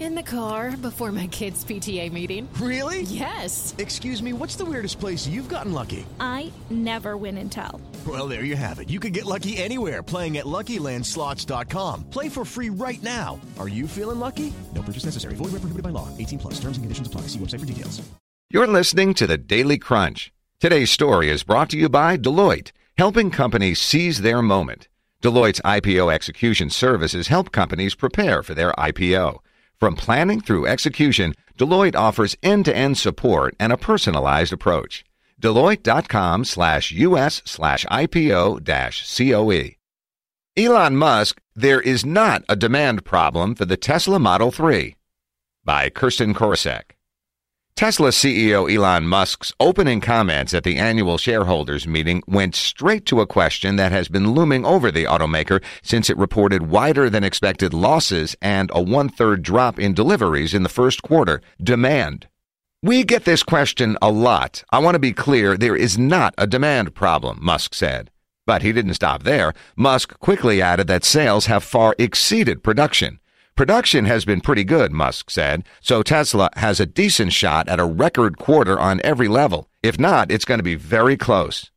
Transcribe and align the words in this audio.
In 0.00 0.16
the 0.16 0.24
car 0.24 0.76
before 0.76 1.12
my 1.12 1.28
kids' 1.28 1.64
PTA 1.64 2.10
meeting. 2.10 2.48
Really? 2.60 3.02
Yes. 3.02 3.76
Excuse 3.78 4.20
me, 4.22 4.32
what's 4.32 4.56
the 4.56 4.64
weirdest 4.64 4.98
place 4.98 5.24
you've 5.24 5.48
gotten 5.48 5.72
lucky? 5.72 6.04
I 6.18 6.52
never 6.68 7.16
win 7.16 7.38
and 7.38 7.50
tell. 7.50 7.80
Well, 8.04 8.26
there 8.26 8.42
you 8.42 8.56
have 8.56 8.80
it. 8.80 8.90
You 8.90 8.98
can 8.98 9.12
get 9.12 9.24
lucky 9.24 9.56
anywhere 9.56 10.02
playing 10.02 10.36
at 10.38 10.46
LuckyLandSlots.com. 10.46 12.10
Play 12.10 12.28
for 12.28 12.44
free 12.44 12.70
right 12.70 13.02
now. 13.04 13.40
Are 13.56 13.68
you 13.68 13.86
feeling 13.86 14.18
lucky? 14.18 14.52
No 14.74 14.82
purchase 14.82 15.04
necessary. 15.04 15.36
Void 15.36 15.52
where 15.52 15.60
prohibited 15.60 15.84
by 15.84 15.90
law. 15.90 16.08
18 16.18 16.40
plus. 16.40 16.54
Terms 16.54 16.76
and 16.76 16.84
conditions 16.84 17.06
apply. 17.06 17.22
See 17.28 17.38
website 17.38 17.60
for 17.60 17.66
details. 17.66 18.02
You're 18.50 18.66
listening 18.66 19.14
to 19.14 19.28
the 19.28 19.38
Daily 19.38 19.78
Crunch. 19.78 20.32
Today's 20.60 20.90
story 20.90 21.30
is 21.30 21.44
brought 21.44 21.70
to 21.70 21.78
you 21.78 21.88
by 21.88 22.16
Deloitte, 22.16 22.72
helping 22.98 23.30
companies 23.30 23.80
seize 23.80 24.22
their 24.22 24.42
moment. 24.42 24.88
Deloitte's 25.22 25.60
IPO 25.64 26.12
execution 26.12 26.68
services 26.68 27.28
help 27.28 27.52
companies 27.52 27.94
prepare 27.94 28.42
for 28.42 28.54
their 28.54 28.72
IPO. 28.72 29.38
From 29.78 29.96
planning 29.96 30.40
through 30.40 30.66
execution, 30.66 31.34
Deloitte 31.58 31.96
offers 31.96 32.36
end-to-end 32.42 32.98
support 32.98 33.54
and 33.58 33.72
a 33.72 33.76
personalized 33.76 34.52
approach. 34.52 35.04
Deloitte.com 35.40 36.44
slash 36.44 36.92
US 36.92 37.42
slash 37.44 37.84
IPO 37.86 38.62
dash 38.64 39.16
COE. 39.16 39.72
Elon 40.56 40.96
Musk, 40.96 41.40
there 41.54 41.80
is 41.80 42.04
not 42.04 42.44
a 42.48 42.56
demand 42.56 43.04
problem 43.04 43.54
for 43.54 43.64
the 43.64 43.76
Tesla 43.76 44.18
Model 44.18 44.50
3. 44.50 44.94
By 45.64 45.90
Kirsten 45.90 46.34
Korosek. 46.34 46.93
Tesla 47.76 48.10
CEO 48.10 48.72
Elon 48.72 49.04
Musk's 49.04 49.52
opening 49.58 50.00
comments 50.00 50.54
at 50.54 50.62
the 50.62 50.76
annual 50.76 51.18
shareholders 51.18 51.88
meeting 51.88 52.22
went 52.28 52.54
straight 52.54 53.04
to 53.04 53.20
a 53.20 53.26
question 53.26 53.74
that 53.74 53.90
has 53.90 54.06
been 54.06 54.30
looming 54.30 54.64
over 54.64 54.92
the 54.92 55.06
automaker 55.06 55.60
since 55.82 56.08
it 56.08 56.16
reported 56.16 56.70
wider 56.70 57.10
than 57.10 57.24
expected 57.24 57.74
losses 57.74 58.36
and 58.40 58.70
a 58.72 58.80
one 58.80 59.08
third 59.08 59.42
drop 59.42 59.76
in 59.80 59.92
deliveries 59.92 60.54
in 60.54 60.62
the 60.62 60.68
first 60.68 61.02
quarter 61.02 61.40
demand. 61.60 62.28
We 62.80 63.02
get 63.02 63.24
this 63.24 63.42
question 63.42 63.98
a 64.00 64.12
lot. 64.12 64.62
I 64.70 64.78
want 64.78 64.94
to 64.94 65.00
be 65.00 65.12
clear 65.12 65.56
there 65.56 65.74
is 65.74 65.98
not 65.98 66.32
a 66.38 66.46
demand 66.46 66.94
problem, 66.94 67.40
Musk 67.42 67.74
said. 67.74 68.08
But 68.46 68.62
he 68.62 68.72
didn't 68.72 68.94
stop 68.94 69.24
there. 69.24 69.52
Musk 69.74 70.20
quickly 70.20 70.62
added 70.62 70.86
that 70.86 71.02
sales 71.02 71.46
have 71.46 71.64
far 71.64 71.96
exceeded 71.98 72.62
production. 72.62 73.18
Production 73.56 74.04
has 74.06 74.24
been 74.24 74.40
pretty 74.40 74.64
good, 74.64 74.90
Musk 74.90 75.30
said, 75.30 75.62
so 75.80 76.02
Tesla 76.02 76.50
has 76.56 76.80
a 76.80 76.86
decent 76.86 77.32
shot 77.32 77.68
at 77.68 77.78
a 77.78 77.84
record 77.84 78.36
quarter 78.36 78.76
on 78.80 79.00
every 79.04 79.28
level. 79.28 79.68
If 79.80 79.96
not, 79.96 80.32
it's 80.32 80.44
going 80.44 80.58
to 80.58 80.64
be 80.64 80.74
very 80.74 81.16
close. 81.16 81.70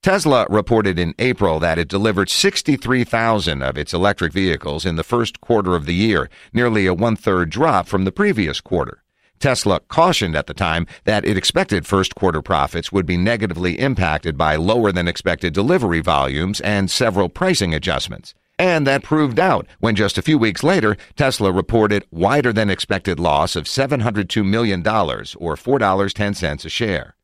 Tesla 0.00 0.46
reported 0.48 0.96
in 0.96 1.12
April 1.18 1.58
that 1.58 1.76
it 1.76 1.88
delivered 1.88 2.30
63,000 2.30 3.62
of 3.62 3.76
its 3.76 3.92
electric 3.92 4.32
vehicles 4.32 4.86
in 4.86 4.94
the 4.94 5.02
first 5.02 5.40
quarter 5.40 5.74
of 5.74 5.86
the 5.86 5.94
year, 5.94 6.30
nearly 6.52 6.86
a 6.86 6.94
one 6.94 7.16
third 7.16 7.50
drop 7.50 7.88
from 7.88 8.04
the 8.04 8.12
previous 8.12 8.60
quarter. 8.60 9.02
Tesla 9.40 9.80
cautioned 9.80 10.36
at 10.36 10.46
the 10.46 10.54
time 10.54 10.86
that 11.02 11.24
it 11.24 11.36
expected 11.36 11.84
first 11.84 12.14
quarter 12.14 12.42
profits 12.42 12.92
would 12.92 13.06
be 13.06 13.16
negatively 13.16 13.76
impacted 13.80 14.38
by 14.38 14.54
lower 14.54 14.92
than 14.92 15.08
expected 15.08 15.52
delivery 15.52 16.00
volumes 16.00 16.60
and 16.60 16.92
several 16.92 17.28
pricing 17.28 17.74
adjustments. 17.74 18.34
And 18.58 18.86
that 18.86 19.02
proved 19.02 19.40
out 19.40 19.66
when 19.80 19.96
just 19.96 20.16
a 20.16 20.22
few 20.22 20.38
weeks 20.38 20.62
later, 20.62 20.96
Tesla 21.16 21.50
reported 21.50 22.06
wider 22.10 22.52
than 22.52 22.70
expected 22.70 23.18
loss 23.18 23.56
of 23.56 23.64
$702 23.64 24.46
million 24.46 24.80
or 24.80 25.56
$4.10 25.56 26.64
a 26.64 26.68
share. 26.68 27.16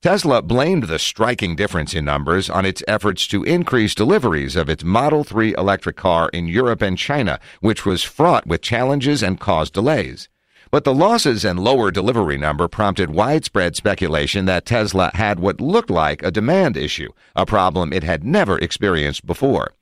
Tesla 0.00 0.40
blamed 0.40 0.84
the 0.84 0.98
striking 0.98 1.56
difference 1.56 1.92
in 1.92 2.04
numbers 2.04 2.48
on 2.48 2.64
its 2.64 2.84
efforts 2.86 3.26
to 3.26 3.42
increase 3.42 3.96
deliveries 3.96 4.54
of 4.54 4.70
its 4.70 4.84
Model 4.84 5.24
3 5.24 5.54
electric 5.58 5.96
car 5.96 6.30
in 6.32 6.46
Europe 6.46 6.82
and 6.82 6.96
China, 6.96 7.40
which 7.60 7.84
was 7.84 8.04
fraught 8.04 8.46
with 8.46 8.62
challenges 8.62 9.24
and 9.24 9.40
caused 9.40 9.72
delays. 9.72 10.28
But 10.70 10.84
the 10.84 10.94
losses 10.94 11.44
and 11.44 11.58
lower 11.58 11.90
delivery 11.90 12.38
number 12.38 12.68
prompted 12.68 13.10
widespread 13.10 13.74
speculation 13.74 14.44
that 14.44 14.66
Tesla 14.66 15.10
had 15.14 15.40
what 15.40 15.60
looked 15.60 15.90
like 15.90 16.22
a 16.22 16.30
demand 16.30 16.76
issue, 16.76 17.10
a 17.34 17.44
problem 17.44 17.92
it 17.92 18.04
had 18.04 18.22
never 18.22 18.56
experienced 18.58 19.26
before. 19.26 19.74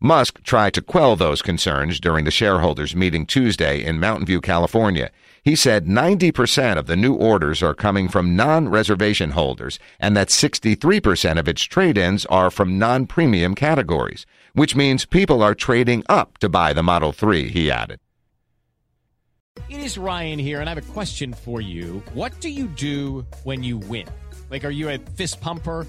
Musk 0.00 0.44
tried 0.44 0.74
to 0.74 0.80
quell 0.80 1.16
those 1.16 1.42
concerns 1.42 1.98
during 1.98 2.24
the 2.24 2.30
shareholders 2.30 2.94
meeting 2.94 3.26
Tuesday 3.26 3.84
in 3.84 3.98
Mountain 3.98 4.26
View, 4.26 4.40
California. 4.40 5.10
He 5.42 5.56
said 5.56 5.86
90% 5.86 6.76
of 6.76 6.86
the 6.86 6.94
new 6.94 7.14
orders 7.14 7.64
are 7.64 7.74
coming 7.74 8.08
from 8.08 8.36
non-reservation 8.36 9.30
holders 9.30 9.80
and 9.98 10.16
that 10.16 10.28
63% 10.28 11.36
of 11.36 11.48
its 11.48 11.62
trade-ins 11.62 12.24
are 12.26 12.48
from 12.48 12.78
non-premium 12.78 13.56
categories, 13.56 14.24
which 14.52 14.76
means 14.76 15.04
people 15.04 15.42
are 15.42 15.54
trading 15.54 16.04
up 16.08 16.38
to 16.38 16.48
buy 16.48 16.72
the 16.72 16.82
Model 16.84 17.10
3, 17.10 17.48
he 17.48 17.68
added. 17.68 17.98
It 19.68 19.80
is 19.80 19.98
Ryan 19.98 20.38
here 20.38 20.60
and 20.60 20.68
I 20.68 20.74
have 20.76 20.88
a 20.88 20.92
question 20.92 21.34
for 21.34 21.60
you. 21.60 22.04
What 22.14 22.38
do 22.38 22.50
you 22.50 22.68
do 22.68 23.26
when 23.42 23.64
you 23.64 23.78
win? 23.78 24.06
Like 24.48 24.64
are 24.64 24.70
you 24.70 24.90
a 24.90 24.98
fist 25.16 25.40
pumper? 25.40 25.88